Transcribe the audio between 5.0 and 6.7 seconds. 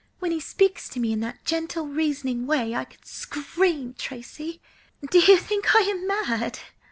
Do you think I am mad?"